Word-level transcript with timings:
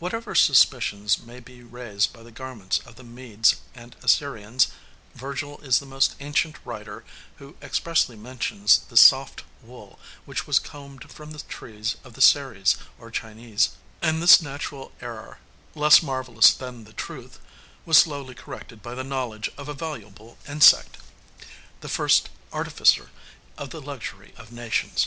Whatever 0.00 0.34
suspicions 0.34 1.16
may 1.20 1.38
be 1.38 1.62
raised 1.62 2.12
by 2.12 2.24
the 2.24 2.32
garments 2.32 2.80
of 2.84 2.96
the 2.96 3.04
Medes 3.04 3.54
and 3.72 3.94
Assyrians, 4.02 4.66
Virgil 5.14 5.58
is 5.60 5.78
the 5.78 5.86
most 5.86 6.16
ancient 6.18 6.56
writer 6.64 7.04
who 7.36 7.54
expressly 7.62 8.16
mentions 8.16 8.78
the 8.88 8.96
soft 8.96 9.44
wool 9.62 10.00
which 10.24 10.44
was 10.44 10.58
combed 10.58 11.08
from 11.12 11.30
the 11.30 11.38
trees 11.38 11.94
of 12.02 12.14
the 12.14 12.20
Seres 12.20 12.78
or 12.98 13.12
Chinese; 13.12 13.68
and 14.02 14.20
this 14.20 14.42
natural 14.42 14.90
error, 15.00 15.38
less 15.76 16.02
marvelous 16.02 16.50
than 16.52 16.82
the 16.82 16.92
truth, 16.92 17.38
was 17.86 17.96
slowly 17.96 18.34
corrected 18.34 18.82
by 18.82 18.96
the 18.96 19.04
knowledge 19.04 19.50
of 19.56 19.68
a 19.68 19.72
valuable 19.72 20.36
insect, 20.48 20.96
the 21.80 21.88
first 21.88 22.28
artificer 22.52 23.10
of 23.56 23.70
the 23.70 23.80
luxury 23.80 24.34
of 24.36 24.50
nations. 24.50 25.06